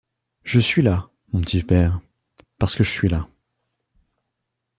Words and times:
Je 0.43 0.59
suis 0.59 0.81
là, 0.81 1.11
mon 1.31 1.41
petit 1.41 1.61
père, 1.61 2.01
parce 2.57 2.73
que 2.75 2.83
je 2.83 2.89
suis 2.89 3.07
là. 3.07 3.27